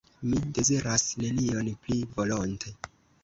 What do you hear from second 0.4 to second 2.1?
deziras nenion pli